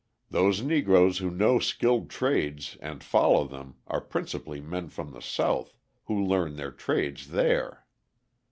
[0.31, 5.77] Those Negroes who know skilled trades and follow them are principally men from the South,
[6.05, 7.85] who learned their trades there.